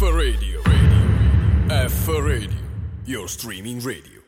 [0.00, 0.62] F Radio.
[0.62, 1.68] Radio.
[1.68, 2.56] F Radio.
[3.04, 4.19] Your streaming radio.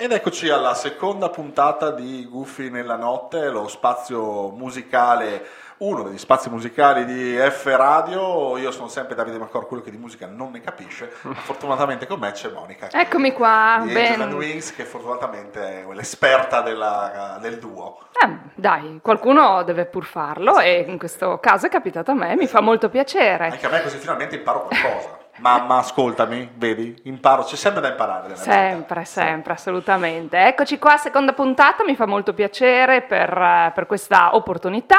[0.00, 5.44] Ed eccoci alla seconda puntata di Guffi nella notte, lo spazio musicale,
[5.78, 8.56] uno degli spazi musicali di F Radio.
[8.58, 11.08] Io sono sempre Davide Macor, quello che di musica non ne capisce.
[11.42, 12.88] Fortunatamente con me c'è Monica.
[12.92, 14.22] Eccomi qua, Di bene.
[14.22, 17.98] Angel Wings, che fortunatamente è l'esperta della- del duo.
[18.24, 22.46] Eh, dai, qualcuno deve pur farlo e in questo caso è capitato a me, mi
[22.46, 23.46] fa molto piacere.
[23.48, 25.17] Anche a me così finalmente imparo qualcosa.
[25.40, 27.00] Mamma, ascoltami, vedi?
[27.04, 28.34] Imparo, c'è sempre da imparare.
[28.36, 30.36] Sempre, sempre, assolutamente.
[30.38, 34.96] Eccoci qua, seconda puntata, mi fa molto piacere per, eh, per questa opportunità.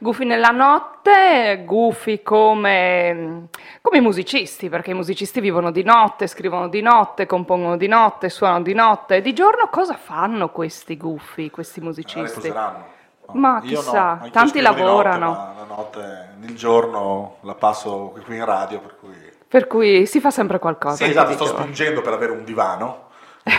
[0.00, 3.48] Gufi nella notte, gufi come,
[3.82, 8.28] come i musicisti, perché i musicisti vivono di notte, scrivono di notte, compongono di notte,
[8.28, 9.20] suonano di notte.
[9.20, 12.28] Di giorno cosa fanno questi gufi, questi Magari musicisti?
[12.28, 12.96] sposeranno.
[13.26, 15.26] No, Ma io chissà, no, tanti lavorano.
[15.26, 19.27] Notte, ma la notte, il giorno la passo qui in radio, per cui...
[19.48, 20.96] Per cui si fa sempre qualcosa.
[20.96, 23.07] Sì, esatto, sto spingendo per avere un divano,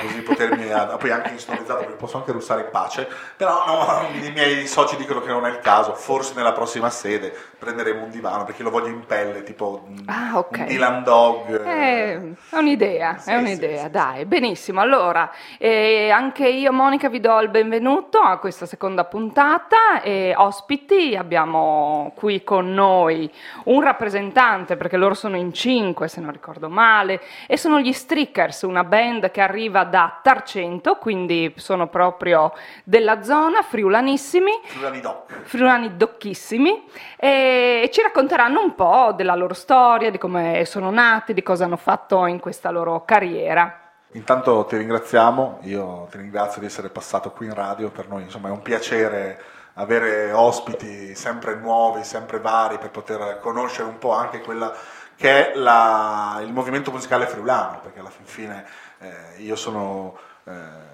[0.02, 0.72] così potermi...
[0.72, 4.95] ah, poi anche insonorizzato, perché posso anche russare in pace, però no, i miei soci
[4.95, 8.70] dicono che non è il caso, forse nella prossima sede prenderemo un divano, perché lo
[8.70, 10.58] voglio in pelle, tipo Ah, ok.
[10.60, 11.66] un Dylan Dog.
[11.66, 14.80] Eh, è un'idea, Sì, è un'idea, sì, dai, benissimo.
[14.82, 21.16] Allora, eh, anche io, Monica, vi do il benvenuto a questa seconda puntata e ospiti.
[21.16, 23.30] Abbiamo qui con noi
[23.66, 28.62] un rappresentante, perché loro sono in cinque, se non ricordo male, e sono gli Strickers,
[28.64, 34.52] una band che arriva da Tarcento, quindi sono proprio della zona, friulanissimi.
[34.71, 35.41] Giuliani Doc.
[35.44, 41.44] friulani docchissimi e ci racconteranno un po' della loro storia, di come sono nati, di
[41.44, 43.81] cosa hanno fatto in questa loro carriera.
[44.13, 48.47] Intanto ti ringraziamo, io ti ringrazio di essere passato qui in radio, per noi insomma
[48.47, 49.39] è un piacere
[49.75, 54.73] avere ospiti sempre nuovi, sempre vari, per poter conoscere un po' anche quella
[55.16, 58.66] che è la- il movimento musicale friulano, perché alla fin fine
[59.00, 60.17] eh, io sono...
[60.45, 60.88] eh,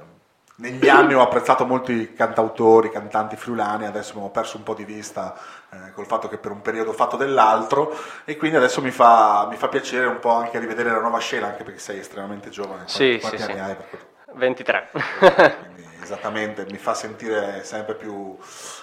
[0.58, 5.36] negli anni ho apprezzato molti cantautori, cantanti friulani, adesso abbiamo perso un po' di vista
[5.70, 7.93] eh, col fatto che per un periodo ho fatto dell'altro
[8.23, 11.48] e quindi adesso mi fa, mi fa piacere un po' anche rivedere la nuova scena,
[11.48, 12.88] anche perché sei estremamente giovane.
[12.88, 13.60] Sì, Quanti sì, anni sì.
[13.60, 13.76] hai?
[13.76, 14.89] Perché- 23.
[15.60, 18.36] quindi, esattamente, mi fa sentire sempre più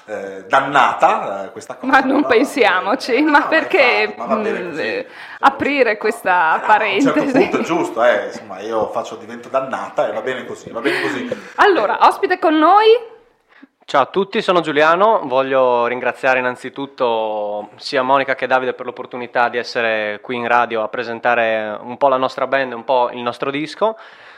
[0.06, 1.90] eh, dannata eh, questa cosa.
[1.92, 4.82] Ma non pensiamoci, No, ma ma perché ma va bene mm, così.
[4.82, 5.06] eh,
[5.40, 7.32] aprire questa Eh, no, A un certo parentesi?
[7.32, 11.00] punto è giusto, eh, insomma, io faccio, divento dannata e va bene così, va bene
[11.00, 11.28] così.
[11.56, 13.10] Allora, ospite con noi,
[13.84, 15.20] Ciao a tutti, sono Giuliano.
[15.24, 20.88] Voglio ringraziare innanzitutto sia Monica che Davide per l'opportunità di essere qui in radio a
[20.88, 23.96] presentare un po' la nostra band, un po' il nostro disco.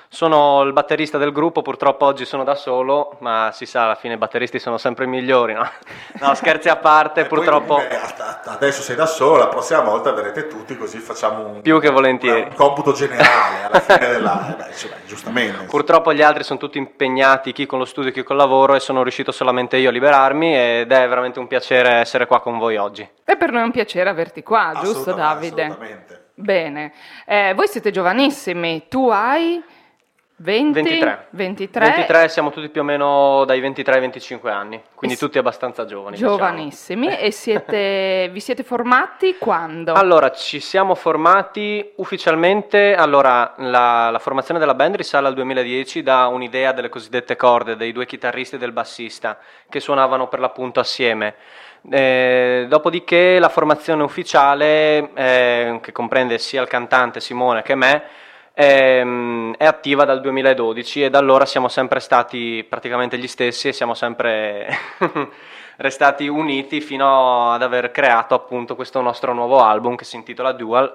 [0.08, 4.14] Sono il batterista del gruppo, purtroppo oggi sono da solo, ma si sa, alla fine
[4.14, 5.68] i batteristi sono sempre i migliori, no?
[6.20, 7.76] No, scherzi a parte, E poi, purtroppo...
[7.76, 7.98] beh,
[8.46, 12.42] adesso sei da solo, la prossima volta verrete tutti così facciamo un, Più che volentieri.
[12.42, 14.50] un computo generale alla fine della...
[14.54, 15.64] eh, beh, cioè, beh, giustamente.
[15.64, 19.02] Purtroppo gli altri sono tutti impegnati, chi con lo studio, chi col lavoro, e sono
[19.02, 23.08] riuscito solamente io a liberarmi ed è veramente un piacere essere qua con voi oggi.
[23.24, 25.64] è per noi un piacere averti qua, giusto Davide?
[25.64, 26.22] Assolutamente.
[26.36, 26.92] Bene,
[27.26, 29.62] Eh, voi siete giovanissimi, tu hai
[30.36, 30.72] 20?
[30.82, 31.26] 23.
[31.30, 31.84] 23?
[31.86, 35.38] 23, siamo tutti più o meno dai 23 ai 25 anni, quindi E s- tutti
[35.38, 36.16] abbastanza giovani.
[36.16, 36.36] diciamo.
[36.36, 39.92] Giovanissimi e siete, vi siete formati quando?
[39.92, 46.26] Allora, ci siamo formati ufficialmente, allora la, la formazione della band risale al 2010 da
[46.26, 51.34] un'idea delle cosiddette corde, dei due chitarristi e del bassista che suonavano per l'appunto assieme.
[51.90, 58.02] Eh, dopodiché la formazione ufficiale, eh, che comprende sia il cantante Simone che me,
[58.54, 63.94] è attiva dal 2012 e da allora siamo sempre stati praticamente gli stessi e siamo
[63.94, 64.68] sempre
[65.78, 70.94] restati uniti fino ad aver creato appunto questo nostro nuovo album che si intitola Dual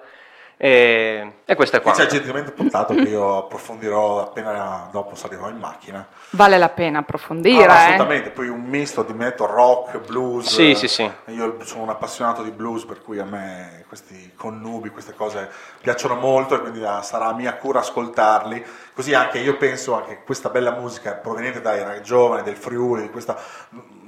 [0.62, 2.02] e, e questo è Qui ci quanto.
[2.14, 6.06] hai gentilmente portato che io approfondirò appena dopo salirò in macchina.
[6.32, 7.84] Vale la pena approfondire, Ah, eh?
[7.86, 10.48] assolutamente, poi un misto di metto rock, blues.
[10.54, 11.10] Sì, sì, sì.
[11.28, 15.50] Io sono un appassionato di blues, per cui a me questi connubi, queste cose
[15.82, 18.62] piacciono molto e quindi ah, sarà mia cura ascoltarli.
[18.94, 23.10] Così anche io penso anche questa bella musica proveniente dai ragazzi giovani, del Friuli, di
[23.12, 23.38] questa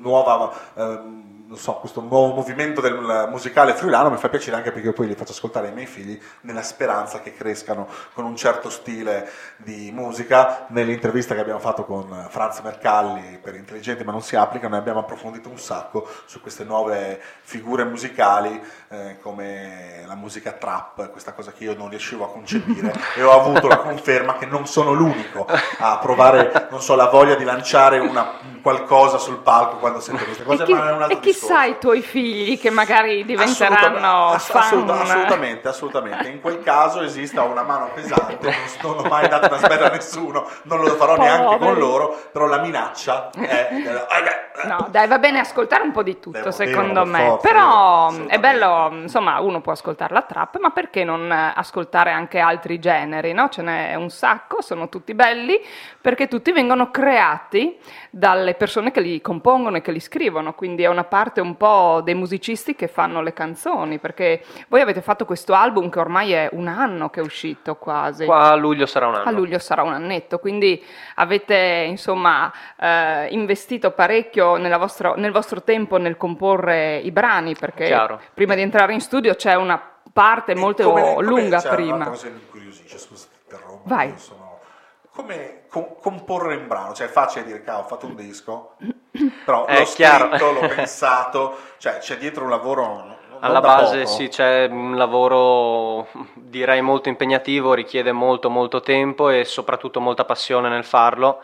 [0.02, 4.94] nuova ehm, so, questo nuovo movimento del musicale friulano mi fa piacere anche perché io
[4.94, 9.30] poi li faccio ascoltare ai miei figli nella speranza che crescano con un certo stile
[9.58, 10.66] di musica.
[10.70, 15.50] Nell'intervista che abbiamo fatto con Franz Mercalli per Intelligenti ma non si applicano, abbiamo approfondito
[15.50, 21.66] un sacco su queste nuove figure musicali eh, come la musica trap, questa cosa che
[21.66, 25.46] io non riuscivo a concepire e ho avuto la conferma che non sono l'unico
[25.80, 30.24] a provare, non so, la voglia di lanciare una un qualcosa sul palco quando sente
[30.24, 34.30] queste cose, chi- ma è un altro e chissà i tuoi figli che magari diventeranno
[34.30, 34.62] Assolutamente, ass- fan.
[34.62, 36.28] assoluta- assolutamente, assolutamente.
[36.30, 39.92] In quel caso esista una mano pesante, non, non ho mai dato una sberla a
[39.92, 41.80] nessuno, non lo farò neanche con Poveri.
[41.80, 43.70] loro, però la minaccia è...
[43.72, 47.26] eh, beh, No, dai, va bene ascoltare un po' di tutto, Devo- secondo devo, me.
[47.26, 48.38] forza, Però devo, è assolutamente.
[48.40, 53.32] bello, insomma, uno può ascoltare la trap, ma perché non eh, ascoltare anche altri generi,
[53.34, 53.50] no?
[53.50, 55.60] Ce n'è un sacco, sono tutti belli,
[56.00, 57.80] perché tutti vengono creati
[58.12, 62.02] dalle persone che li compongono e che li scrivono, quindi è una parte un po'
[62.04, 66.50] dei musicisti che fanno le canzoni, perché voi avete fatto questo album che ormai è
[66.52, 68.26] un anno che è uscito quasi.
[68.26, 69.30] Qua a luglio sarà un anno.
[69.30, 70.84] A luglio sarà un annetto, quindi
[71.16, 77.86] avete insomma eh, investito parecchio nella vostra- nel vostro tempo nel comporre i brani, perché
[77.86, 78.20] Chiaro.
[78.34, 79.82] prima di entrare in studio c'è una
[80.12, 81.96] parte molto come- come- lunga prima.
[81.96, 83.84] Una cosa che mi incuriosisce, scusa, interrompo.
[83.86, 84.10] Vai.
[84.10, 84.60] io sono-
[85.14, 86.94] Come co- comporre un brano?
[86.94, 88.76] Cioè, è facile dire, cavolo, ho fatto un disco,
[89.44, 90.30] però È l'ho chiaro.
[90.30, 94.06] scritto, l'ho pensato, cioè c'è dietro un lavoro Alla base poco.
[94.06, 100.70] sì, c'è un lavoro direi molto impegnativo, richiede molto molto tempo e soprattutto molta passione
[100.70, 101.42] nel farlo.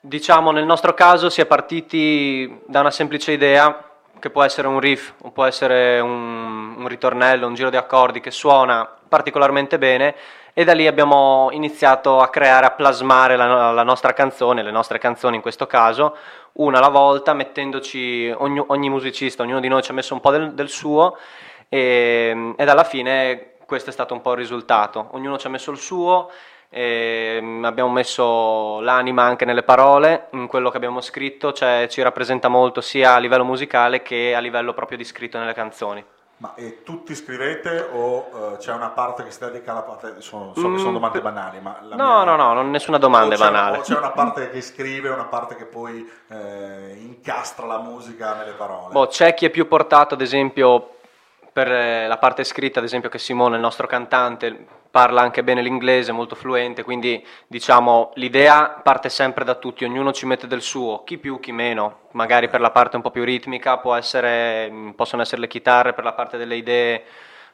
[0.00, 3.82] Diciamo nel nostro caso si è partiti da una semplice idea
[4.18, 8.20] che può essere un riff, o può essere un, un ritornello, un giro di accordi
[8.20, 10.14] che suona particolarmente bene
[10.58, 14.96] e da lì abbiamo iniziato a creare, a plasmare la, la nostra canzone, le nostre
[14.96, 16.16] canzoni in questo caso,
[16.52, 20.30] una alla volta, mettendoci ogni, ogni musicista, ognuno di noi ci ha messo un po'
[20.30, 21.18] del, del suo
[21.68, 25.08] e, ed alla fine questo è stato un po' il risultato.
[25.10, 26.30] Ognuno ci ha messo il suo,
[26.70, 32.00] e mm, abbiamo messo l'anima anche nelle parole, in quello che abbiamo scritto, cioè ci
[32.00, 36.02] rappresenta molto sia a livello musicale che a livello proprio di scritto nelle canzoni.
[36.38, 40.20] Ma e tutti scrivete o eh, c'è una parte che si dedica alla parte...
[40.20, 41.78] Sono, so che sono Mm, domande banali, ma...
[41.82, 43.78] La No, mia- no, no, non nessuna domanda o banale.
[43.78, 48.52] o c'è una parte che scrive, una parte che poi eh, incastra la musica nelle
[48.52, 48.92] parole.
[48.92, 50.96] Boh, c'è chi è più portato, ad esempio,
[51.52, 54.66] per eh, la parte scritta, ad esempio che Simone, il nostro cantante,
[54.96, 60.24] parla anche bene l'inglese, molto fluente, quindi diciamo l'idea parte sempre da tutti, ognuno ci
[60.24, 63.76] mette del suo, chi più, chi meno, magari per la parte un po' più ritmica
[63.76, 67.04] può essere, possono essere le chitarre, per la parte delle idee,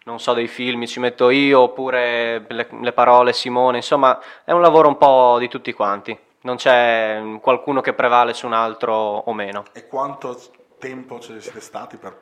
[0.04, 4.60] non so, dei film ci metto io, oppure le, le parole Simone, insomma è un
[4.60, 9.32] lavoro un po' di tutti quanti, non c'è qualcuno che prevale su un altro o
[9.32, 9.64] meno.
[9.72, 10.38] E quanto
[10.78, 12.16] tempo ci siete stati per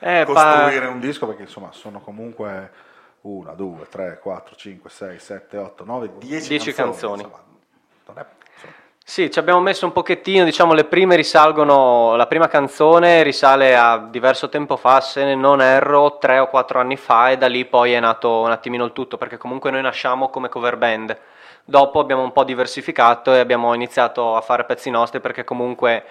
[0.00, 1.24] Eh, pa- costruire un disco?
[1.28, 2.90] Perché insomma sono comunque
[3.24, 7.22] 1, 2, 3, 4, 5, 6, 7, 8, 9, 10 Dieci canzoni.
[7.22, 7.42] insomma,
[8.06, 8.72] non è- insomma,
[9.06, 13.98] Sì, ci abbiamo messo un pochettino, diciamo le prime risalgono, la prima canzone risale a
[14.10, 17.92] diverso tempo fa, se non erro, tre o quattro anni fa e da lì poi
[17.92, 21.18] è nato un attimino il tutto, perché comunque noi nasciamo come cover band.
[21.64, 26.04] Dopo abbiamo un po' diversificato e abbiamo iniziato a fare pezzi nostri perché comunque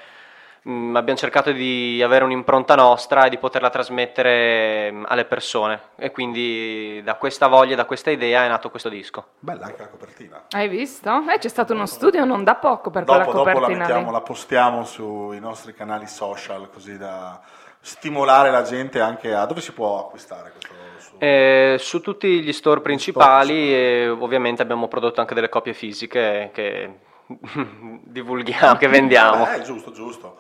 [0.63, 6.11] mh, abbiamo cercato di avere un'impronta nostra e di poterla trasmettere mh, alle persone e
[6.11, 9.27] quindi da questa voglia, da questa idea è nato questo disco.
[9.39, 10.43] bella anche la copertina.
[10.51, 11.09] Hai visto?
[11.33, 14.11] Eh, c'è stato uno studio non da poco per Dopo, quella dopo la, copertina mettiamo,
[14.11, 17.39] la postiamo sui nostri canali social così da
[17.79, 22.53] stimolare la gente anche a dove si può acquistare questo su- Eh, su tutti gli
[22.53, 26.99] store principali e ovviamente abbiamo prodotto anche delle copie fisiche che
[28.03, 29.51] divulghiamo, che vendiamo.
[29.51, 30.39] Eh, giusto, giusto.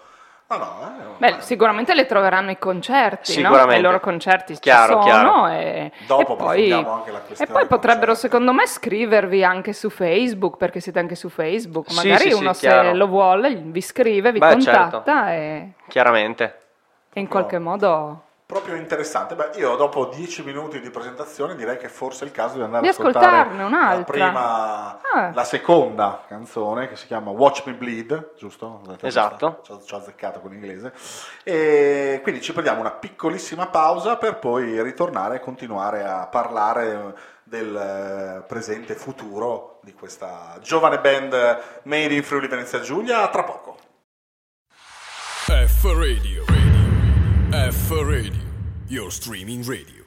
[0.57, 3.47] No, no, eh, Beh, sicuramente le troveranno i concerti, no?
[3.49, 3.75] Sicuramente.
[3.79, 7.65] I loro concerti Chiaro, ci sono e, Dopo e poi, anche la e questione poi
[7.67, 8.19] potrebbero concerti.
[8.27, 12.41] secondo me scrivervi anche su Facebook perché siete anche su Facebook, Sì, magari sì, sì,
[12.41, 12.93] uno se chiaro.
[12.93, 15.29] lo vuole vi scrive, vi Beh, contatta certo.
[15.29, 16.57] e, Chiaramente.
[17.13, 19.35] e in qualche modo Proprio interessante.
[19.35, 22.83] Beh, io dopo dieci minuti di presentazione direi che forse è il caso di andare
[22.83, 23.97] Di ad ascoltare ascoltarne un'altra.
[23.97, 25.31] la prima, Ah.
[25.33, 28.81] la seconda canzone che si chiama Watch Me Bleed, giusto?
[29.01, 29.61] Esatto.
[29.63, 30.91] Ci ho, ci ho azzeccato con l'inglese.
[31.43, 37.75] E quindi ci prendiamo una piccolissima pausa per poi ritornare e continuare a parlare del
[37.75, 41.33] eh, presente e futuro di questa giovane band
[41.83, 43.77] made in Friuli Venezia Giulia tra poco.
[45.45, 46.42] F Radio.
[47.53, 48.41] F Radio.
[48.87, 50.03] Your streaming radio.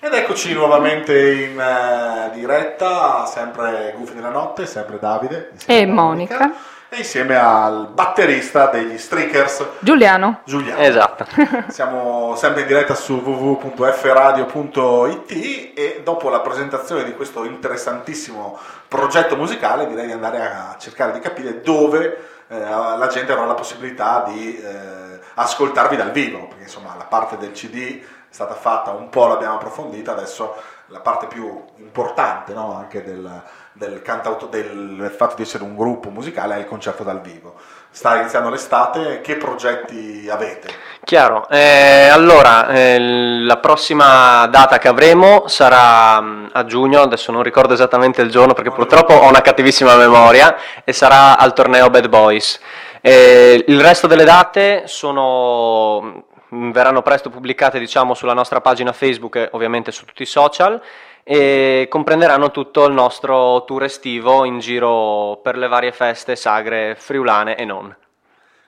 [0.00, 5.52] Ed eccoci nuovamente in eh, diretta, sempre Gufi della Notte, sempre Davide.
[5.64, 6.52] E a Monica.
[6.90, 10.40] E insieme al batterista degli Streakers, Giuliano.
[10.44, 10.78] Giuliano.
[10.82, 11.24] Esatto.
[11.72, 19.86] Siamo sempre in diretta su www.fradio.it e dopo la presentazione di questo interessantissimo progetto musicale
[19.86, 24.60] direi di andare a cercare di capire dove eh, la gente avrà la possibilità di
[24.60, 29.56] eh, ascoltarvi dal vivo, perché insomma la parte del CD stata fatta, un po' l'abbiamo
[29.56, 30.54] approfondita, adesso
[30.86, 32.76] la parte più importante no?
[32.76, 37.20] anche del, del, cantauto, del fatto di essere un gruppo musicale è il concerto dal
[37.20, 37.54] vivo.
[37.90, 40.68] Sta iniziando l'estate, che progetti avete?
[41.02, 47.42] Chiaro, eh, allora eh, la prossima data che avremo sarà mm, a giugno, adesso non
[47.42, 52.08] ricordo esattamente il giorno perché purtroppo ho una cattivissima memoria, e sarà al torneo Bad
[52.08, 52.60] Boys.
[53.00, 59.36] Eh, il resto delle date sono, mm, verranno presto pubblicate diciamo, sulla nostra pagina Facebook
[59.36, 60.80] e ovviamente su tutti i social
[61.22, 67.56] e comprenderanno tutto il nostro tour estivo in giro per le varie feste sagre friulane
[67.56, 67.94] e non.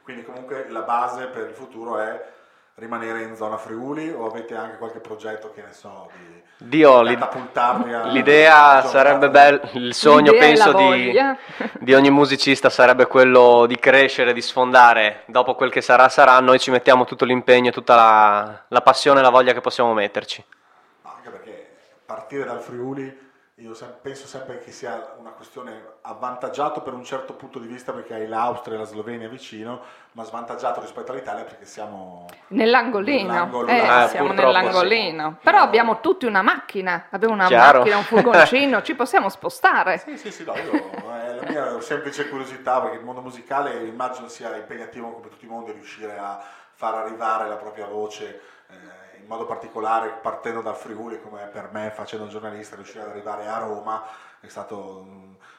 [0.03, 2.25] Quindi comunque la base per il futuro è
[2.75, 8.83] rimanere in zona Friuli o avete anche qualche progetto che ne so di Dio, l'idea
[8.85, 11.12] sarebbe bello, il sogno penso di,
[11.81, 16.61] di, ogni musicista sarebbe quello di crescere, di sfondare, dopo quel che sarà sarà, noi
[16.61, 20.45] ci mettiamo tutto l'impegno, tutta la, la passione e la voglia che possiamo metterci.
[22.07, 23.32] Partire dal Friuli
[23.62, 28.12] io penso sempre che sia una questione avvantaggiato per un certo punto di vista perché
[28.12, 29.81] hai l'Austria e la Slovenia vicino,
[30.12, 33.28] ma svantaggiato rispetto all'Italia perché siamo nell'angolino.
[33.28, 33.73] nell'angolino.
[33.73, 35.37] Eh, eh, siamo nell'angolino.
[35.38, 35.45] Sì.
[35.45, 37.78] Però abbiamo tutti una macchina, abbiamo una Chiaro.
[37.78, 39.99] macchina, un furgoncino, ci possiamo spostare.
[39.99, 44.26] Sì, sì, sì, no, io, è la mia semplice curiosità perché il mondo musicale immagino
[44.26, 46.42] sia impegnativo come tutti i mondi riuscire a
[46.73, 48.40] far arrivare la propria voce.
[48.69, 49.01] Eh,
[49.33, 53.59] modo particolare partendo dal Friuli come per me facendo il giornalista riuscire ad arrivare a
[53.59, 54.05] Roma
[54.41, 55.07] è stato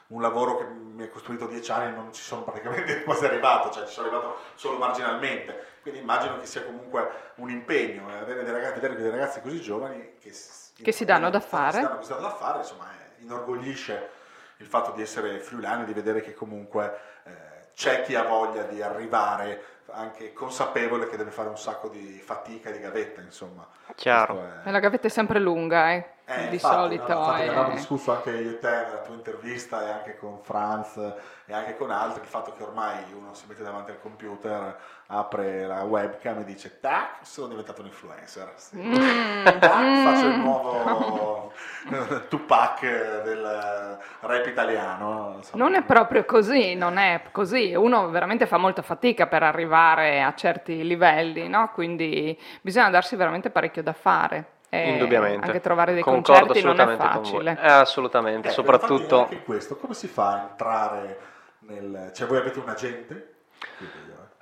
[0.08, 3.70] un, lavoro che mi ha costruito dieci anni e non ci sono praticamente quasi arrivato,
[3.70, 8.44] cioè ci sono arrivato solo marginalmente, quindi immagino che sia comunque un impegno eh, avere
[8.44, 10.32] dei ragazzi, vedere dei ragazzi così giovani che,
[10.80, 14.10] che si danno da fare, si danno, da fare insomma, eh, inorgoglisce
[14.58, 17.32] il fatto di essere friulani, di vedere che comunque eh,
[17.74, 22.70] c'è chi ha voglia di arrivare anche consapevole che deve fare un sacco di fatica
[22.70, 23.66] e di gavetta, insomma.
[23.94, 24.62] Chiaro.
[24.64, 24.70] È...
[24.70, 26.13] La gavetta è sempre lunga, eh?
[26.26, 27.12] Eh, di infatti, solito.
[27.12, 27.48] No, infatti è...
[27.48, 30.96] abbiamo discusso anche io e te nella tua intervista e anche con Franz
[31.44, 34.74] e anche con altri il fatto che ormai uno si mette davanti al computer,
[35.08, 38.52] apre la webcam e dice tac, sono diventato un influencer.
[38.56, 38.78] Sì.
[38.78, 39.44] Mm.
[39.44, 40.04] tac, mm.
[40.04, 41.52] faccio il nuovo
[42.28, 45.40] Tupac del rap italiano.
[45.52, 47.74] Non è proprio così, non è così.
[47.74, 51.70] Uno veramente fa molta fatica per arrivare a certi livelli, no?
[51.74, 54.52] Quindi bisogna darsi veramente parecchio da fare.
[54.82, 55.46] Indubbiamente.
[55.46, 57.58] Anche trovare dei Concordo concerti non è facile.
[57.60, 59.20] Eh, assolutamente, eh, soprattutto...
[59.22, 61.18] Anche questo, come si fa a entrare
[61.60, 62.10] nel...
[62.14, 63.34] Cioè voi avete un agente?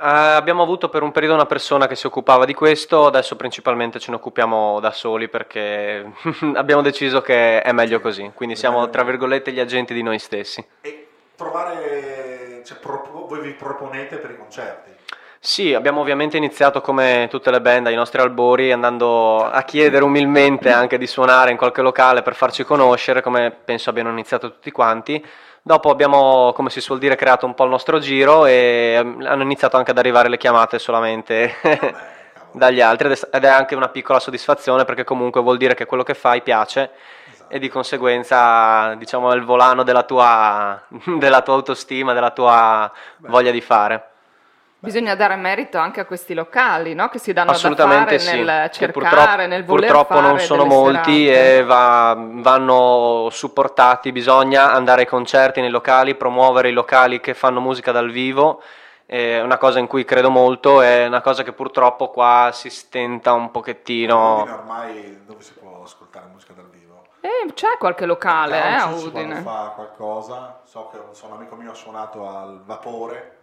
[0.02, 4.00] Uh, abbiamo avuto per un periodo una persona che si occupava di questo, adesso principalmente
[4.00, 6.12] ce ne occupiamo da soli perché
[6.54, 10.66] abbiamo deciso che è meglio così, quindi siamo tra virgolette gli agenti di noi stessi.
[10.80, 13.26] E trovare, cioè, pro...
[13.28, 14.90] voi vi proponete per i concerti?
[15.44, 20.70] Sì, abbiamo ovviamente iniziato come tutte le band ai nostri albori andando a chiedere umilmente
[20.70, 25.22] anche di suonare in qualche locale per farci conoscere, come penso abbiano iniziato tutti quanti.
[25.60, 29.42] Dopo abbiamo, come si suol dire, creato un po' il nostro giro e ehm, hanno
[29.42, 31.52] iniziato anche ad arrivare le chiamate solamente
[32.52, 36.14] dagli altri ed è anche una piccola soddisfazione perché comunque vuol dire che quello che
[36.14, 36.90] fai piace
[37.48, 40.80] e di conseguenza diciamo è il volano della tua,
[41.18, 44.11] della tua autostima, della tua voglia di fare.
[44.84, 47.08] Bisogna dare merito anche a questi locali, no?
[47.08, 48.42] che si danno da fare sì.
[48.42, 51.58] nel cercare, nel voler Purtroppo non sono molti serate.
[51.58, 57.60] e va, vanno supportati, bisogna andare ai concerti nei locali, promuovere i locali che fanno
[57.60, 58.60] musica dal vivo,
[59.06, 63.34] è una cosa in cui credo molto, è una cosa che purtroppo qua si stenta
[63.34, 64.40] un pochettino.
[64.40, 67.04] Udine ormai dove si può ascoltare musica dal vivo?
[67.20, 69.42] Eh, c'è qualche locale eh, a Udine.
[69.42, 73.36] fa qualcosa, so che un amico mio ha suonato al Vapore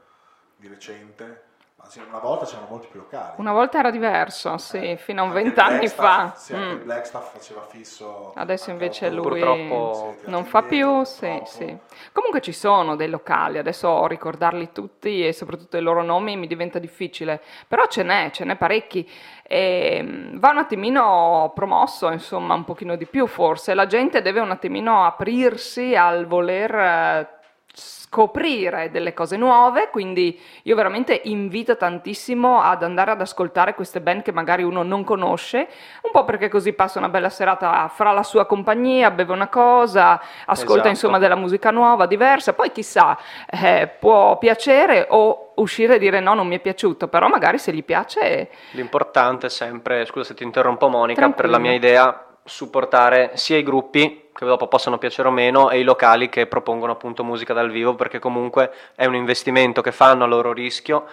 [0.60, 1.48] di recente.
[1.80, 3.36] Ma sì, una volta c'erano molti più locali.
[3.38, 6.34] Una volta era diverso, sì, eh, fino a vent'anni fa.
[6.36, 6.72] Sì, mm.
[6.72, 8.34] il Blackstaff faceva fisso.
[8.36, 11.78] Adesso invece lui purtroppo non fa più, sì, sì.
[12.12, 16.80] Comunque ci sono dei locali, adesso ricordarli tutti e soprattutto i loro nomi mi diventa
[16.80, 19.10] difficile, però ce n'è, ce n'è parecchi.
[19.44, 23.74] E mm, va un attimino promosso, insomma, un pochino di più forse.
[23.74, 27.39] La gente deve un attimino aprirsi al voler eh,
[27.80, 34.24] scoprire delle cose nuove, quindi io veramente invito tantissimo ad andare ad ascoltare queste band
[34.24, 35.68] che magari uno non conosce,
[36.02, 40.20] un po' perché così passa una bella serata fra la sua compagnia, beve una cosa,
[40.46, 40.88] ascolta esatto.
[40.90, 43.18] insomma della musica nuova, diversa, poi chissà,
[43.50, 47.72] eh, può piacere o uscire e dire no, non mi è piaciuto, però magari se
[47.72, 48.50] gli piace...
[48.72, 51.50] L'importante è sempre, scusa se ti interrompo Monica, Tranquillo.
[51.50, 55.80] per la mia idea, supportare sia i gruppi che dopo possono piacere o meno e
[55.80, 60.24] i locali che propongono appunto musica dal vivo perché comunque è un investimento che fanno
[60.24, 61.06] a loro rischio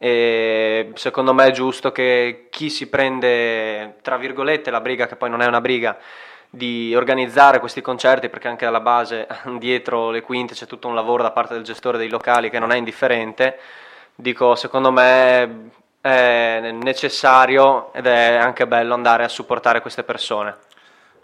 [0.00, 5.28] e secondo me è giusto che chi si prende, tra virgolette, la briga, che poi
[5.28, 5.98] non è una briga,
[6.48, 9.26] di organizzare questi concerti, perché anche alla base,
[9.58, 12.70] dietro le quinte, c'è tutto un lavoro da parte del gestore dei locali che non
[12.70, 13.58] è indifferente,
[14.14, 20.56] dico, secondo me è necessario ed è anche bello andare a supportare queste persone.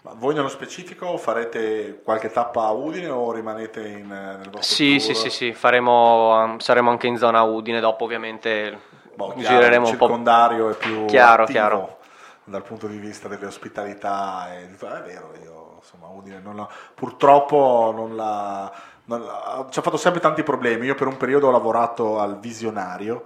[0.05, 4.99] Ma voi nello specifico farete qualche tappa a Udine o rimanete in, nel vostro Sì,
[4.99, 8.79] sì, sì, sì, faremo, saremo anche in zona Udine, dopo ovviamente
[9.15, 10.05] Boh, chiaro, gireremo il un po'.
[10.07, 11.97] circondario è più Chiaro, chiaro.
[12.43, 17.91] dal punto di vista delle ospitalità e è vero io insomma Udine non la- purtroppo
[17.95, 18.71] non la,
[19.05, 22.39] non la- ci ha fatto sempre tanti problemi io per un periodo ho lavorato al
[22.39, 23.23] visionario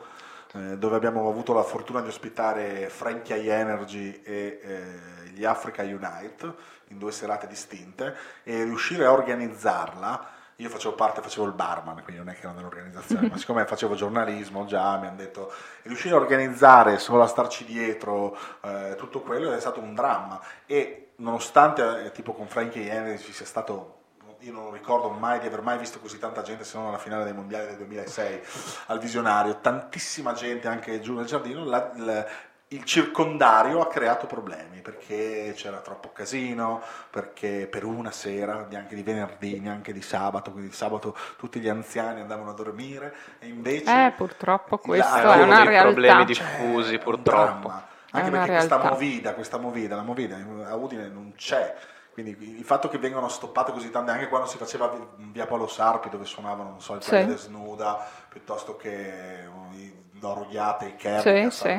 [0.54, 6.54] eh, dove abbiamo avuto la fortuna di ospitare Frankie Energy e eh, gli Africa Unite
[6.90, 12.18] in due serate distinte e riuscire a organizzarla io facevo parte, facevo il barman, quindi
[12.18, 15.54] non è che ero nell'organizzazione, ma siccome facevo giornalismo già mi hanno detto
[15.84, 20.38] riuscire a organizzare solo a starci dietro eh, tutto quello è stato un dramma.
[20.66, 23.96] E nonostante eh, tipo con Frankie Henry ci sia stato
[24.42, 27.26] io non ricordo mai di aver mai visto così tanta gente se non alla finale
[27.26, 28.42] dei mondiali del 2006
[28.88, 32.26] al visionario, tantissima gente anche giù nel giardino, la- la-
[32.72, 39.02] il circondario ha creato problemi perché c'era troppo casino, perché per una sera, neanche di
[39.02, 44.06] venerdì, neanche di sabato, quindi di sabato tutti gli anziani andavano a dormire e invece...
[44.08, 45.82] Eh, purtroppo questo è uno una dei realtà.
[45.82, 47.70] problemi di- cioè, diffusi, è un purtroppo.
[48.12, 48.90] Anche perché questa realtà.
[48.92, 50.36] movida, questa movida, la movida
[50.68, 51.76] a Udine non c'è.
[52.12, 55.68] Quindi il fatto che vengano stoppate così tante, anche quando si faceva vi- via Paolo
[55.68, 57.34] Sarpi dove suonavano, non so, il Sì.
[57.38, 61.76] Snuda, piuttosto che i Doro Ghiate, i Kerry, Sì, a sì.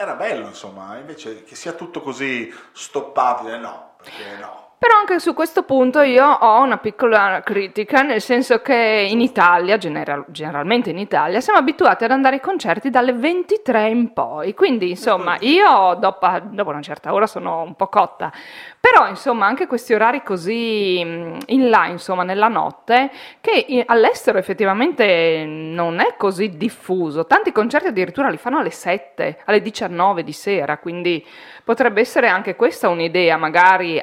[0.00, 4.67] Era bello, insomma, invece che sia tutto così stoppato, eh, no, perché no.
[4.78, 9.76] Però anche su questo punto io ho una piccola critica, nel senso che in Italia,
[9.76, 14.90] general- generalmente in Italia, siamo abituati ad andare ai concerti dalle 23 in poi, quindi
[14.90, 18.30] insomma io dopo, dopo una certa ora sono un po' cotta,
[18.78, 25.44] però insomma anche questi orari così mh, in là, insomma nella notte, che all'estero effettivamente
[25.44, 30.78] non è così diffuso, tanti concerti addirittura li fanno alle 7, alle 19 di sera,
[30.78, 31.26] quindi
[31.64, 33.98] potrebbe essere anche questa un'idea, magari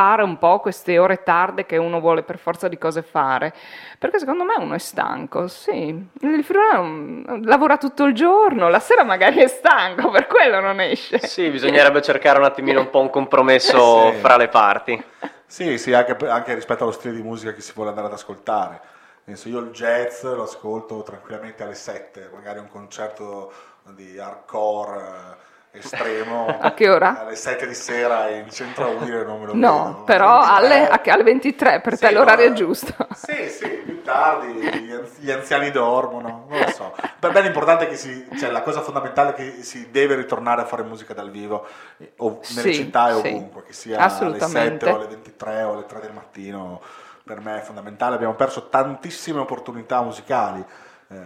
[0.00, 3.52] anticipare un po' queste ore tarde che uno vuole per forza di cose fare,
[3.98, 9.04] perché secondo me uno è stanco, sì, il friulano lavora tutto il giorno, la sera
[9.04, 11.18] magari è stanco, per quello non esce.
[11.26, 14.16] Sì, bisognerebbe cercare un attimino un po' un compromesso Sì.
[14.18, 15.04] fra le parti.
[15.46, 18.80] Sì, sì, anche, anche rispetto allo stile di musica che si vuole andare ad ascoltare.
[19.24, 23.52] Nel senso, io il jazz lo ascolto tranquillamente alle 7, magari un concerto
[23.94, 26.46] di hardcore eh, estremo.
[26.60, 27.20] A che ora?
[27.20, 30.04] Alle 7 di sera in centro a Udine non me lo No, vedo.
[30.04, 31.10] però Alle alle, 23.
[31.10, 32.94] alle 23 per te Sì, l'orario no, è giusto.
[33.12, 36.94] Sì, sì, più tardi gli, anz- gli anziani dormono, non lo so.
[37.18, 40.62] Per me l'importante è che si, cioè la cosa fondamentale è che si deve ritornare
[40.62, 41.66] a fare musica dal vivo
[41.98, 44.86] eh, o nelle Sì, città e sì, ovunque, che sia alle 7 assolutamente.
[44.88, 46.80] o alle 23 o alle 3 del mattino,
[47.24, 48.14] per me è fondamentale.
[48.14, 50.64] Abbiamo perso tantissime opportunità musicali
[51.08, 51.16] eh,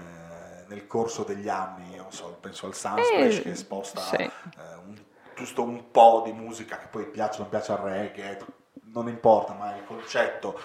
[0.68, 4.16] nel corso degli anni, non so, penso al Sunsplash Eh, che sposta sì.
[4.16, 4.30] eh,
[4.86, 5.02] un-
[5.34, 8.38] giusto un po' di musica che poi piace o non piace al reggae,
[8.92, 10.58] non importa, ma il concetto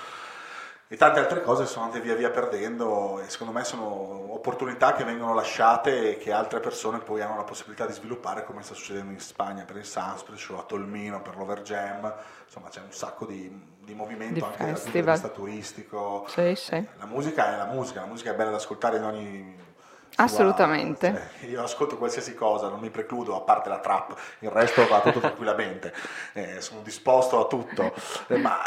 [0.91, 5.03] e tante altre cose sono andate via via perdendo e secondo me sono opportunità che
[5.03, 9.11] vengono lasciate e che altre persone poi hanno la possibilità di sviluppare come sta succedendo
[9.11, 12.11] in Spagna per il Sunsplash o a Tolmino per l'Overjam,
[12.43, 15.13] insomma c'è un sacco di, di movimento Di anche dal punto di festival.
[15.13, 16.25] vista turistico.
[16.27, 16.87] Sì, sì.
[16.97, 19.67] La musica è la musica, la musica è bella da ascoltare in ogni...
[20.17, 21.29] Assolutamente.
[21.39, 24.99] cioè, io ascolto qualsiasi cosa, non mi precludo, a parte la trap, il resto va
[24.99, 25.93] tutto tranquillamente,
[26.33, 27.93] eh, sono disposto a tutto,
[28.27, 28.59] Eh, ma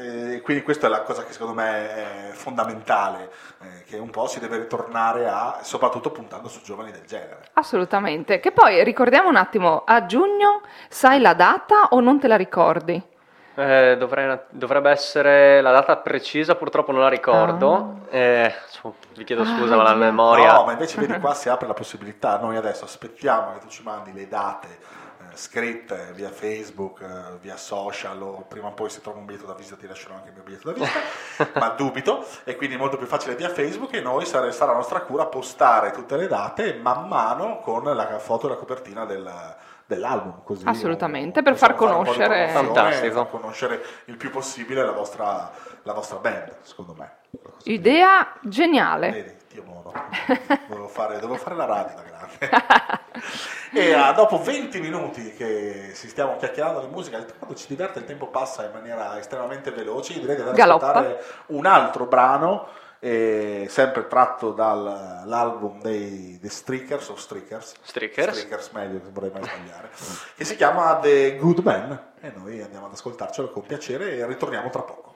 [0.00, 3.30] eh, quindi questa è la cosa che secondo me è fondamentale,
[3.62, 7.48] eh, che un po' si deve ritornare a, soprattutto puntando su giovani del genere.
[7.54, 8.40] Assolutamente.
[8.40, 13.14] Che poi ricordiamo un attimo, a giugno sai la data o non te la ricordi?
[13.58, 18.00] Eh, dovrei- dovrebbe essere la data precisa, purtroppo non la ricordo.
[18.10, 20.52] Eh, su- vi chiedo Ah, scusa, ma la memoria.
[20.52, 23.82] No, ma invece vedi qua si apre la possibilità, noi adesso aspettiamo che tu ci
[23.82, 24.68] mandi le date
[25.22, 29.46] eh, scritte via Facebook, eh, via social o prima o poi se trovo un biglietto
[29.46, 30.98] da visita ti lascerò anche il mio biglietto da visita,
[31.58, 35.00] ma dubito e quindi è molto più facile via Facebook e noi sare- sarà nostra
[35.00, 40.42] cura postare tutte le date man mano con la foto e la copertina del- dell'album
[40.44, 45.50] così Assolutamente, eh, per far conoscere- far conoscere il più possibile la vostra,
[45.82, 47.14] la vostra band secondo me
[47.64, 49.10] Idea geniale.
[49.10, 49.92] Vedi, Dio buono.
[50.68, 53.16] Dovevo fare, dovevo fare la radio da grande.
[53.72, 57.98] e ah, dopo 20 minuti che si stiamo chiacchierando di musica, il- quando ci diverte
[58.00, 60.86] il tempo passa in maniera estremamente veloce, io direi di andare Galoppa.
[60.88, 62.68] ad ascoltare un altro brano
[63.00, 68.36] sempre tratto dall'album dei The Streakers o Streakers, Streakers.
[68.36, 69.90] Streakers meglio, non vorrei mai sbagliare,
[70.36, 74.70] che si chiama The Good Man e noi andiamo ad ascoltarcelo con piacere e ritorniamo
[74.70, 75.14] tra poco.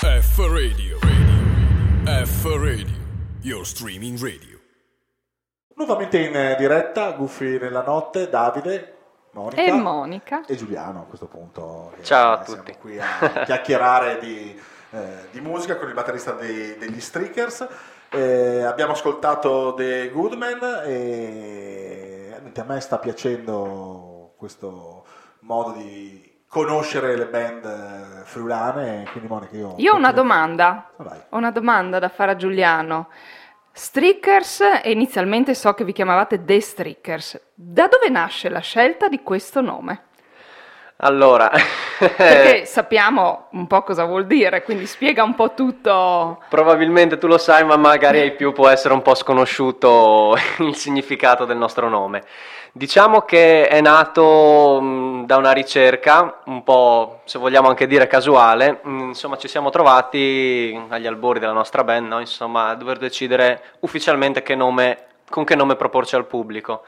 [0.00, 0.98] F Radio.
[1.00, 2.24] Radio.
[2.26, 2.98] F Radio.
[3.42, 4.58] Your streaming radio.
[5.76, 8.96] Nuovamente in diretta, Guffi nella notte, Davide,
[9.32, 10.44] Monica E Monica.
[10.46, 11.94] e Giuliano a questo punto.
[12.02, 12.76] Ciao a siamo tutti.
[12.78, 17.66] qui a chiacchierare di, eh, di musica con il batterista dei- degli Streakers.
[18.10, 25.04] Eh, abbiamo ascoltato The Goodman e a me sta piacendo questo
[25.40, 29.06] modo di conoscere le band eh, friulane.
[29.12, 30.90] Quindi, Monica, io, Io ho una domanda.
[30.96, 31.26] Ah.
[31.30, 33.08] Ho una domanda da fare a Giuliano.
[33.72, 37.40] Streakers, e inizialmente so che vi chiamavate The Streakers.
[37.54, 40.06] Da dove nasce la scelta di questo nome?
[41.02, 41.50] Allora,
[41.98, 46.42] Perché sappiamo un po' cosa vuol dire, quindi spiega un po' tutto.
[46.48, 51.44] probabilmente tu lo sai, ma magari ai più può essere un po' sconosciuto il significato
[51.44, 52.24] del nostro nome.
[52.72, 58.80] Diciamo che è nato mh, da una ricerca, un po', se vogliamo anche dire casuale,
[58.82, 62.20] Mh, insomma ci siamo trovati agli albori della nostra band, no?
[62.20, 66.82] insomma, a dover decidere ufficialmente che nome, con che nome proporci al pubblico.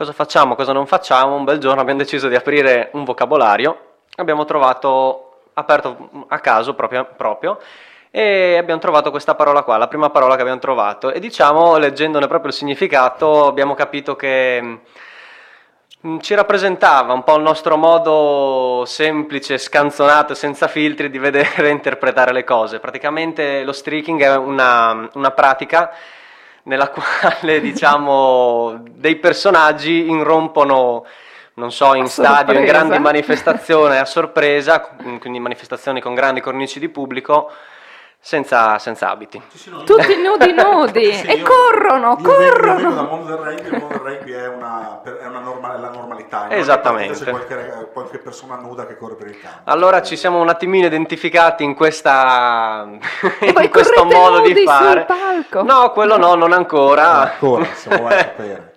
[0.00, 1.34] Cosa facciamo, cosa non facciamo?
[1.34, 7.06] Un bel giorno abbiamo deciso di aprire un vocabolario, abbiamo trovato, aperto a caso proprio,
[7.18, 7.58] proprio
[8.10, 12.28] e abbiamo trovato questa parola qua, la prima parola che abbiamo trovato e diciamo, leggendone
[12.28, 14.80] proprio il significato, abbiamo capito che
[16.06, 21.68] mm, ci rappresentava un po' il nostro modo semplice, scanzonato, senza filtri di vedere e
[21.76, 22.80] interpretare le cose.
[22.80, 25.92] Praticamente lo streaking è una, una pratica
[26.64, 31.04] nella quale diciamo dei personaggi irrompono
[31.54, 34.80] non so, in stadio, in grandi manifestazioni a sorpresa,
[35.20, 37.50] quindi manifestazioni con grandi cornici di pubblico,
[38.22, 39.40] senza, senza abiti.
[39.50, 42.54] Sì, sì, no, io- Tutti nudi nudi Sì, e io- corrono, io vengo- Io vengo
[42.60, 42.94] corrono.
[42.94, 45.90] dal mondo del rugby, il mondo del rugby è, una, è una norma- è la
[45.90, 46.50] normalità.
[46.50, 47.24] Esattamente.
[47.24, 49.70] C'è qualche, qualche persona nuda che corre per il campo.
[49.70, 52.86] Allora ci siamo un attimino identificati in, questa,
[53.40, 55.04] in questo modo nudi di sul fare.
[55.04, 55.62] palco?
[55.62, 57.32] No, quello no, non ancora.
[57.32, 58.72] Ancora, se vuoi sapere.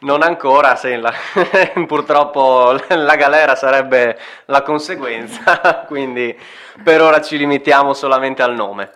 [0.00, 1.12] Non ancora, sì, la-
[1.86, 6.36] purtroppo la galera sarebbe la conseguenza, quindi
[6.82, 8.92] per ora ci limitiamo solamente al nome.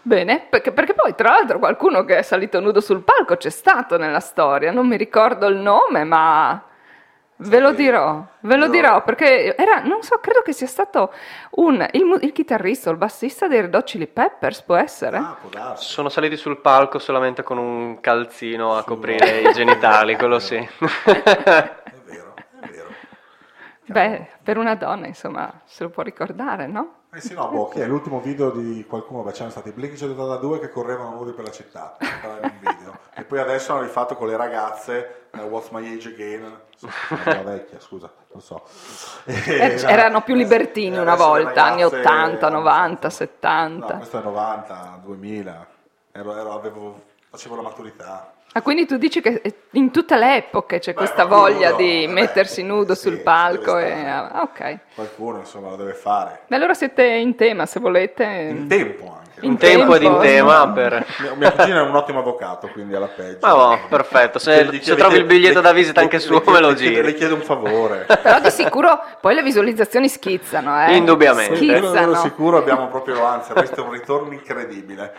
[0.00, 3.98] Bene, perché, perché poi tra l'altro qualcuno che è salito nudo sul palco c'è stato
[3.98, 6.62] nella storia, non mi ricordo il nome, ma
[7.40, 11.12] ve lo dirò, ve lo Io- dirò, perché era, non so, credo che sia stato
[11.52, 15.16] un, il, il chitarrista o il bassista dei Red Hot Chili Peppers, può essere?
[15.18, 15.84] Ah, può darsi.
[15.88, 20.56] Sono saliti sul palco solamente con un calzino a coprire i genitali, quello sì.
[20.78, 22.88] È vero, è vero.
[23.86, 26.94] Beh, per una donna, insomma, se lo può ricordare, no?
[27.10, 30.58] Eh sì, no, boh, che è l'ultimo video di qualcuno, beh, c'erano stati Blink 182
[30.60, 32.98] che correvano nudi per la città, era un video.
[33.14, 36.60] E poi adesso hanno rifatto con le ragazze, eh, What's My Age Again,
[37.24, 38.62] una vecchia, scusa, lo so.
[39.24, 43.96] Eh, erano più libertini eh, una volta, anni ragazze- 80, 90, No, 70.
[43.96, 45.66] questo è 90, 2000,
[46.12, 48.32] ero, ero- avevo, facevo la maturità.
[48.54, 49.40] Ah, quindi tu dici che
[49.72, 53.76] in tutte le epoche c'è Beh, questa voglia no, di mettersi nudo sì, sul palco
[53.76, 53.86] e...
[53.90, 54.08] stare.
[54.32, 54.78] ah, ok.
[54.94, 56.40] Qualcuno insomma lo deve fare.
[56.46, 58.24] Beh, allora siete in tema, se volete.
[58.24, 59.26] In tempo anche.
[59.46, 61.06] In In tempo ed in tema per...
[61.20, 63.46] Mia, mia cugina è un ottimo avvocato, quindi alla peggio.
[63.46, 64.40] Ah, no, perfetto.
[64.40, 66.60] Se- Gli se trovi il biglietto le- da visita le- anche le- suo, le- me
[66.60, 67.02] lo giri.
[67.02, 68.06] Le chiedo un favore.
[68.20, 70.96] Però di sicuro poi le visualizzazioni schizzano, eh?
[70.96, 71.56] Indubbiamente.
[71.56, 72.14] Quello Schizzano.
[72.16, 75.14] sicuro abbiamo proprio, anzi, avreste un ritorno incredibile.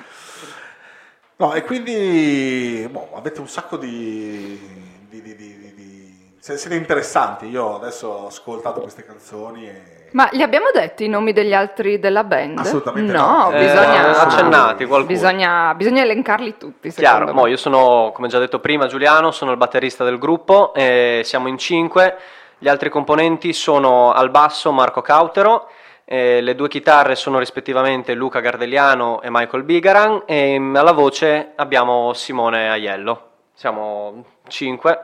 [1.42, 4.60] No, e quindi boh, avete un sacco di,
[5.08, 7.46] di, di- di- di- di- se- Siete interessanti.
[7.48, 9.82] Io adesso ho ascoltato queste canzoni e.
[10.12, 12.60] Ma li abbiamo detti i nomi degli altri della band?
[12.60, 13.50] Assolutamente no.
[13.50, 13.52] no.
[13.52, 14.20] Eh, bisogna...
[14.20, 15.14] accennati qualcuno.
[15.14, 17.32] Bisogna, bisogna elencarli tutti, Chiaro, me.
[17.32, 21.48] mo io sono, come già detto prima, Giuliano, sono il batterista del gruppo, e siamo
[21.48, 22.18] in cinque,
[22.58, 25.70] gli altri componenti sono al basso Marco Cautero,
[26.12, 32.14] eh, le due chitarre sono rispettivamente Luca Gardeliano e Michael Bigaran e alla voce abbiamo
[32.14, 33.28] Simone Aiello.
[33.54, 35.04] Siamo cinque.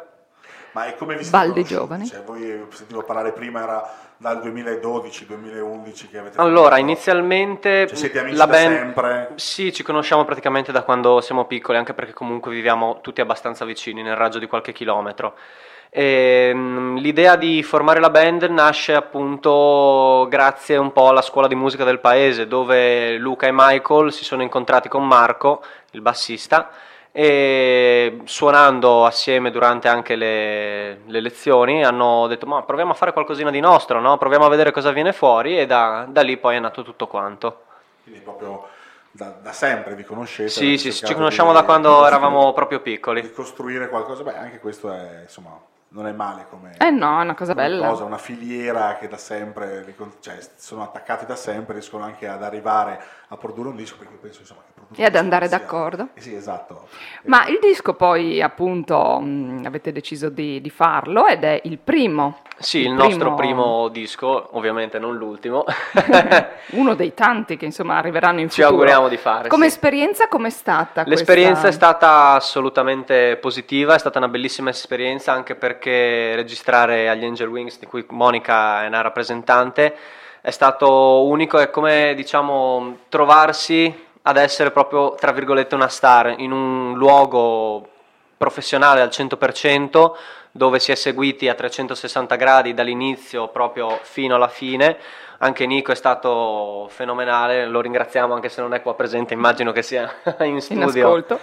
[0.71, 2.07] Ma è come vi siete Baldi giovani.
[2.07, 3.87] Cioè, voi sentivo parlare prima, era
[4.17, 9.31] dal 2012-2011 che avete Allora, fatto- inizialmente Cioè, siete amici la da band sempre?
[9.35, 14.01] Sì, ci conosciamo praticamente da quando siamo piccoli, anche perché comunque viviamo tutti abbastanza vicini,
[14.01, 15.35] nel raggio di qualche chilometro.
[15.97, 21.55] E, mm, l'idea di formare la band nasce appunto grazie un po' alla scuola di
[21.55, 26.69] musica del paese, dove Luca e Michael si sono incontrati con Marco, il bassista,
[27.13, 33.49] e suonando assieme durante anche le, le lezioni hanno detto ma proviamo a fare qualcosina
[33.49, 34.17] di nostro, no?
[34.17, 37.62] proviamo a vedere cosa viene fuori e da, da lì poi è nato tutto quanto.
[38.03, 38.67] Quindi proprio
[39.12, 40.49] da, da sempre vi conoscete.
[40.49, 43.21] Sì, sì, ci conosciamo di- da quando eravamo proprio piccoli.
[43.21, 45.58] Di costruire qualcosa, beh, anche questo è, insomma,
[45.95, 46.75] non è male come...
[46.77, 47.88] Eh no, è una cosa bella.
[47.88, 53.01] cosa, una filiera che da sempre, cioè, sono attaccati da sempre, riescono anche ad arrivare
[53.29, 54.62] a produrre un disco, perché penso insomma
[54.93, 56.10] che E ad andare sia- d'accordo.
[56.13, 56.88] Eh sì, esatto.
[57.23, 62.39] Ma il disco poi appunto mh, avete deciso di, di farlo ed è il primo.
[62.58, 65.63] Sì, il nostro primo disco, ovviamente non l'ultimo.
[66.71, 68.69] Uno dei tanti che insomma arriveranno in Ci futuro.
[68.69, 69.75] auguriamo di fare, Come sì.
[69.75, 71.03] esperienza com'è stata?
[71.05, 71.67] L'esperienza questa?
[71.69, 77.80] è stata assolutamente positiva, è stata una bellissima esperienza anche perché registrare agli Angel Wings,
[77.80, 79.95] di cui Monica è una rappresentante,
[80.41, 86.52] è stato unico, è come diciamo trovarsi ad essere proprio tra virgolette una star in
[86.52, 87.88] un luogo
[88.38, 90.12] professionale al 100%
[90.52, 94.98] dove si è seguiti a 360 gradi dall'inizio proprio fino alla fine.
[95.39, 99.82] Anche Nico è stato fenomenale, lo ringraziamo anche se non è qua presente, immagino che
[99.82, 100.10] sia
[100.41, 101.39] in In studio ascolto.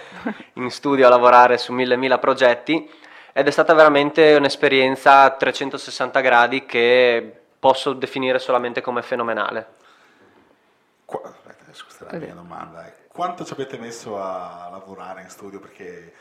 [0.53, 2.89] in studio a lavorare su mille mila progetti
[3.33, 9.67] ed è stata veramente un'esperienza a 360 gradi che posso definire solamente come fenomenale.
[11.03, 12.91] Qua- aspetta, questa è la mia domanda.
[13.07, 15.59] Quanto ci avete messo a lavorare in studio?
[15.59, 16.13] Perché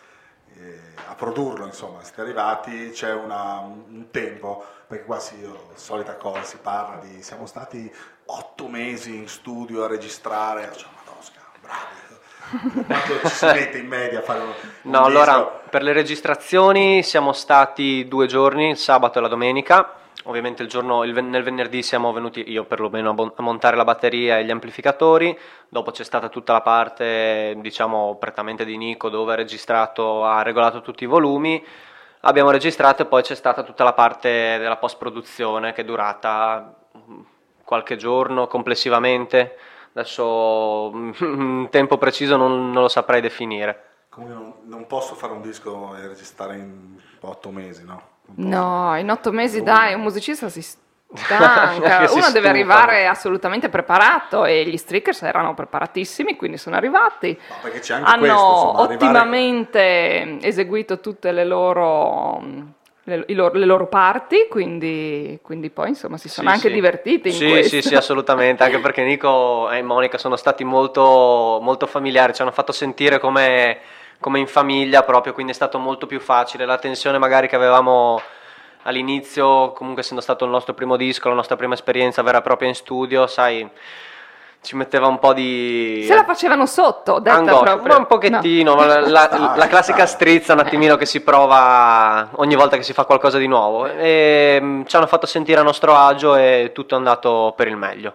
[0.57, 5.37] eh, a produrlo, insomma, siete arrivati, c'è una- un, tempo, perché qua si,
[5.75, 7.93] solita cosa, si parla di siamo stati
[8.27, 11.02] otto mesi in studio a registrare, cioè.
[12.87, 15.61] Quanto ci si mette in media a fare un, un No, allora disco?
[15.71, 19.97] per le registrazioni siamo stati due giorni, il sabato e la domenica.
[20.25, 23.85] Ovviamente il giorno, il nel venerdì siamo venuti io perlomeno a, bon- a montare la
[23.85, 25.37] batteria e gli amplificatori,
[25.69, 30.81] dopo c'è stata tutta la parte diciamo prettamente di Nico dove ha registrato, ha regolato
[30.81, 31.65] tutti i volumi,
[32.21, 36.73] abbiamo registrato e poi c'è stata tutta la parte della post produzione che è durata
[36.97, 37.21] mm,
[37.65, 39.57] qualche giorno complessivamente,
[39.95, 43.85] adesso mm, un tempo preciso non- non lo saprei definire.
[44.09, 48.03] Comunque non, non posso fare un disco e registrare in otto mesi, no?
[48.35, 49.63] No, in otto mesi Oh.
[49.63, 55.55] dai, un musicista si stanca, si uno deve arrivare assolutamente preparato e gli streakers erano
[55.55, 57.39] preparatissimi, quindi sono arrivati.
[57.49, 62.43] No, perché c'è anche Hanno questo, insomma, arrivare- ottimamente eseguito tutte le loro,
[63.05, 66.75] le, i loro- le loro parti, quindi, quindi poi insomma si sono Sì, anche sì.
[66.75, 67.81] divertiti in sì, questo.
[67.81, 72.53] Sì, sì, assolutamente, anche perché Nico e Monica sono stati molto, molto familiari, ci hanno
[72.53, 73.79] fatto sentire come,
[74.21, 76.65] come in famiglia proprio, quindi è stato molto più facile.
[76.65, 78.21] La tensione magari che avevamo
[78.85, 82.69] all'inizio, comunque essendo stato il nostro primo disco, la nostra prima esperienza vera e propria
[82.69, 83.69] in studio, sai,
[84.63, 86.05] ci metteva un po' di...
[86.07, 87.93] Se la facevano sotto, detta Angoscia, proprio.
[87.93, 92.55] ma un pochettino, ma la, la- la classica strizza un attimino che si prova ogni
[92.55, 95.97] volta che si fa qualcosa di nuovo e mm, ci hanno fatto sentire a nostro
[95.97, 98.15] agio e tutto è andato per il meglio.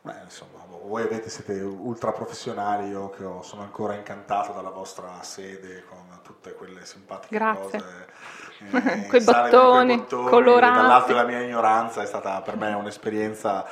[0.00, 5.18] Beh, insomma, voi avete, siete ultra professionali, io che ho- sono ancora incantato dalla vostra
[5.20, 7.78] sede con tutte quelle simpatiche Grazie.
[7.78, 8.06] cose.
[9.02, 10.74] eh, Quei bottoni quei bottoni, colorati.
[10.78, 13.66] Dall'alto della mia ignoranza è stata per me un'esperienza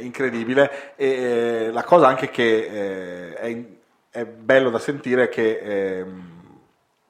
[0.00, 3.64] incredibile e eh, la cosa anche che eh, è,
[4.10, 6.30] è bello da sentire è che ehm,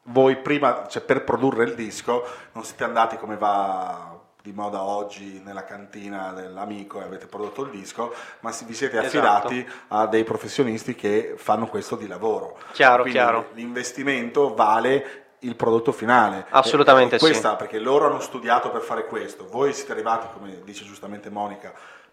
[0.04, 5.40] voi prima, cioè per produrre il disco, non siete andati come va di moda oggi
[5.44, 9.46] nella cantina dell'amico e avete prodotto il disco, ma vi siete Esatto.
[9.46, 12.58] affidati a dei professionisti che fanno questo di lavoro.
[12.72, 13.48] Chiaro, Quindi chiaro.
[13.52, 16.46] L'investimento vale il prodotto finale.
[16.50, 17.24] Assolutamente E- e sì.
[17.26, 21.72] questa, perché loro hanno studiato per fare questo, voi siete arrivati, come dice giustamente Monica,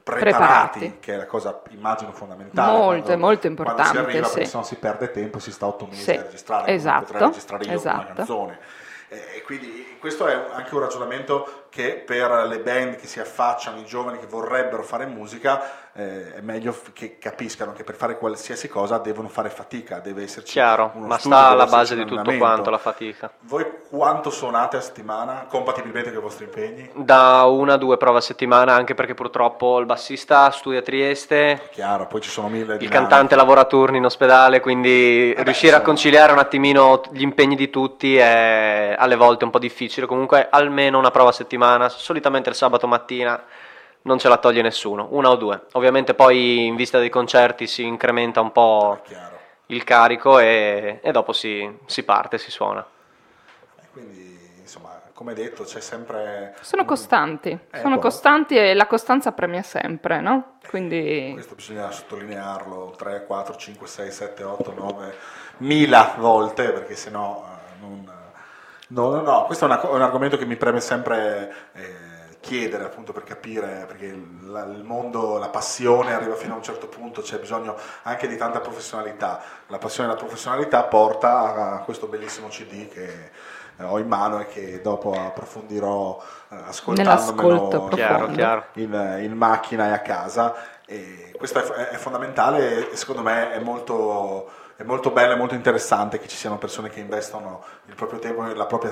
[0.10, 0.98] preparati, Preparati.
[1.00, 2.72] che è la cosa immino fondamentale.
[2.72, 4.34] Molto, quando- molto Quando importante, si arriva, sì.
[4.34, 7.28] perché se no si perde tempo, si sta otto mesi Sì, a registrare, esatto, potrei
[7.28, 8.14] registrare io una esatto.
[8.14, 8.60] canzone.
[9.12, 13.80] Eh, E quindi questo è anche un ragionamento che per le band che si affacciano,
[13.80, 18.68] i giovani che vorrebbero fare musica, eh, è meglio che capiscano che per fare qualsiasi
[18.70, 22.36] cosa devono fare fatica, deve esserci Chiaro, uno ma studio, sta alla base di tutto
[22.38, 23.32] quanto la fatica.
[23.42, 26.90] Voi quanto suonate a settimana, compatibilmente con i vostri impegni?
[26.94, 31.70] Da una a due prove a settimana, anche perché purtroppo il bassista studia a Trieste,
[31.72, 32.90] Chiaro, poi ci sono mille il dinamiche.
[32.92, 35.86] cantante lavora a turni in ospedale, quindi Vabbè, riuscire a insomma.
[35.94, 40.06] conciliare un attimino gli impegni di tutti è alle volte un po' difficile.
[40.06, 41.58] Comunque almeno una prova a settimana,
[41.90, 43.42] solitamente il sabato mattina
[44.04, 45.66] non ce la toglie nessuno, una o due.
[45.74, 49.38] Ovviamente poi in vista dei concerti si incrementa un po' Chiaro.
[49.68, 52.86] il carico e, e dopo si, si parte, si suona.
[53.82, 56.56] E Quindi, insomma, come detto, c'è sempre...
[56.62, 60.58] Sono costanti, Eh, sono poi- costanti e la costanza premia sempre, no?
[60.70, 65.16] Quindi Questo bisogna sottolinearlo 3, 4, 5, 6, 7, 8, 9
[65.58, 68.18] mila volte perché sennò eh, non...
[68.90, 73.12] No, no, no, questo è, una un argomento che mi preme sempre eh, chiedere appunto
[73.12, 77.38] per capire, perché il, il mondo, la passione arriva fino a un certo punto, c'è
[77.38, 79.42] bisogno anche di tanta professionalità.
[79.68, 83.32] La passione e la professionalità porta a questo bellissimo CD che
[83.78, 88.66] eh, ho in mano e che dopo approfondirò eh, ascoltandomelo chiaro, chiaro.
[88.74, 90.56] In, in, macchina e a casa.
[90.86, 94.50] E questo è, è fondamentale e secondo me è molto
[94.80, 98.50] è molto bello e molto interessante che ci siano persone che investono il proprio tempo
[98.50, 98.90] e la propria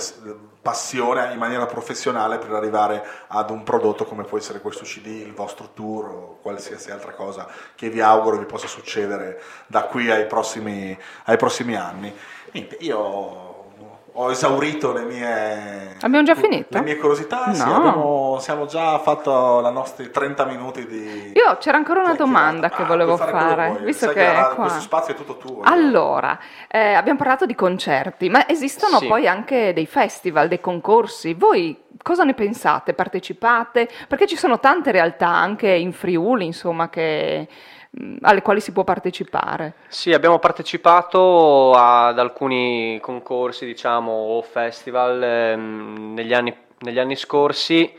[0.62, 5.32] passione in maniera professionale per arrivare ad un prodotto come può essere questo CD, il
[5.32, 10.26] vostro tour o qualsiasi altra cosa che vi auguro vi possa succedere da qui ai
[10.26, 12.14] prossimi, ai prossimi anni.
[12.52, 13.47] Niente, io
[14.20, 16.76] ho esaurito le mie, abbiamo già finito?
[16.76, 17.54] Le mie curiosità, no.
[17.54, 21.34] sì, abbiamo, siamo già fatto i nostri 30 minuti di...
[21.36, 25.16] Io c'era ancora una domanda che ah, volevo fare, visto che, che questo spazio è
[25.16, 25.62] tutto tuo.
[25.62, 29.06] Allora, eh, abbiamo parlato di concerti, ma esistono sì.
[29.06, 31.36] poi anche dei festival, dei concorsi.
[31.36, 32.94] Voi cosa ne pensate?
[32.94, 33.88] Partecipate?
[34.08, 37.48] Perché ci sono tante realtà anche in Friuli, insomma, che
[38.22, 39.74] alle quali si può partecipare?
[39.88, 47.92] Sì, abbiamo partecipato ad alcuni concorsi, diciamo, o festival ehm, negli, anni, negli anni scorsi.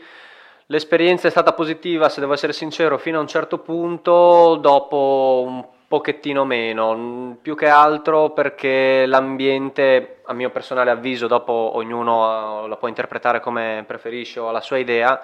[0.67, 5.65] L'esperienza è stata positiva, se devo essere sincero, fino a un certo punto, dopo un
[5.87, 12.87] pochettino meno, più che altro perché l'ambiente, a mio personale avviso, dopo ognuno la può
[12.87, 15.19] interpretare come preferisce o ha la sua idea,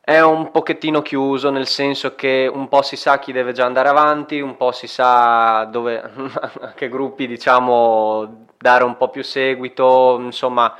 [0.00, 3.88] è un pochettino chiuso, nel senso che un po' si sa chi deve già andare
[3.88, 6.00] avanti, un po' si sa dove,
[6.60, 10.74] a che gruppi diciamo dare un po' più seguito, insomma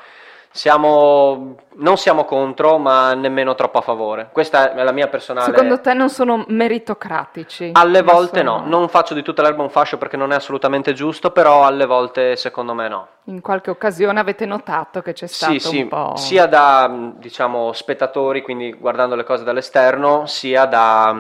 [0.53, 4.31] siamo, non siamo contro, ma nemmeno troppo a favore.
[4.33, 5.53] Questa è la mia personale.
[5.53, 7.71] Secondo te non sono meritocratici?
[7.73, 8.59] Alle volte sono...
[8.59, 11.87] no, non faccio di tutta l'erba un fascio perché non è assolutamente giusto, però alle
[11.87, 13.09] volte secondo me no.
[13.25, 16.17] In qualche occasione avete notato che c'è stato sì, sì, un po'.
[16.17, 21.15] Sia da diciamo spettatori, quindi guardando le cose dall'esterno, sia da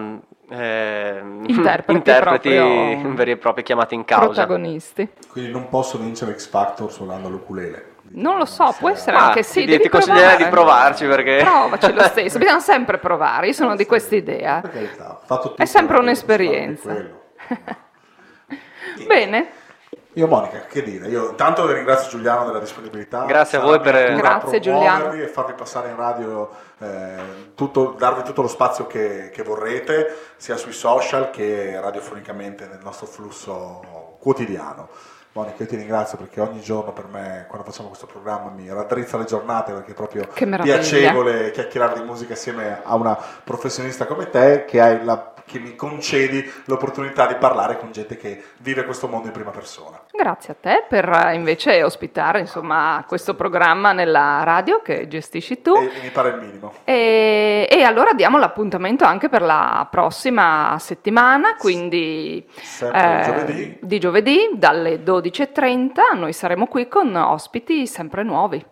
[0.48, 2.48] eh, interpreti, interpreti
[3.14, 4.26] veri e propri chiamati in causa.
[4.44, 5.08] Protagonisti.
[5.30, 7.89] Quindi non posso vincere X Factor suonando l'ukulele.
[8.12, 9.64] Non lo so, può essere ah, anche sì.
[9.64, 11.42] Devi ti consiglierei di provarci perché.
[11.44, 13.48] Provaci lo stesso, bisogna sempre provare.
[13.48, 14.62] Io sono di questa idea.
[15.56, 16.96] È sempre un'esperienza.
[19.06, 19.58] Bene.
[20.14, 21.06] Io Monica, che dire?
[21.06, 23.24] Io intanto ringrazio Giuliano della disponibilità.
[23.26, 28.42] Grazie a voi per Grazie Giuliano e farvi passare in radio eh, tutto, darvi tutto
[28.42, 34.88] lo spazio che, che vorrete, sia sui social che radiofonicamente nel nostro flusso quotidiano.
[35.32, 39.16] Monica, io ti ringrazio perché ogni giorno per me, quando facciamo questo programma, mi raddrizza
[39.16, 44.64] le giornate perché è proprio piacevole chiacchierare di musica assieme a una professionista come te
[44.66, 49.32] che, la, che, mi concedi l'opportunità di parlare con gente che vive questo mondo in
[49.32, 50.00] prima persona.
[50.12, 55.74] Grazie a te per eh, invece ospitare insomma, questo programma nella radio che gestisci tu.
[55.74, 56.74] E, mi pare il minimo.
[56.84, 62.46] E, e, allora diamo l'appuntamento anche per la prossima settimana, quindi
[62.80, 63.78] eh, giovedì.
[63.80, 68.64] di giovedì dalle 12 12.30 noi saremo qui con ospiti sempre nuovi.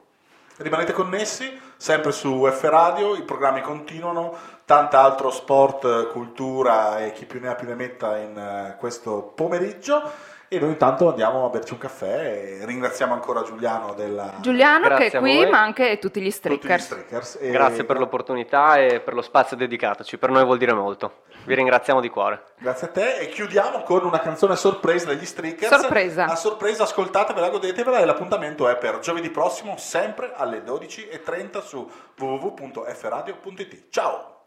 [0.57, 4.37] Rimanete connessi, sempre su F Radio, i programmi continuano,
[4.69, 10.03] tant'altro sport, cultura e chi più ne ha più ne metta in eh, questo pomeriggio.
[10.47, 14.35] E noi intanto andiamo a berci un caffè e ringraziamo ancora Giuliano della...
[14.41, 16.89] Giuliano Grazie che è qui, ma anche tutti gli streakers.
[16.89, 17.39] Tutti gli streakers.
[17.41, 17.51] E...
[17.51, 21.23] Grazie per l'opportunità e per lo spazio dedicatoci, per noi vuol dire molto.
[21.45, 22.45] Vi ringraziamo di cuore.
[22.59, 25.75] Grazie a te e chiudiamo con una canzone sorpresa degli streakers.
[25.75, 26.27] Sorpresa.
[26.27, 33.85] A sorpresa, ascoltatevela, godetevela e l'appuntamento è per giovedì prossimo, sempre alle 12.30 su www.fradio.it.
[33.89, 34.38] Ciao!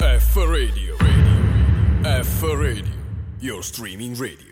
[0.00, 2.02] F Radio, radio.
[2.04, 2.84] F Radio.
[3.40, 4.51] your streaming radio.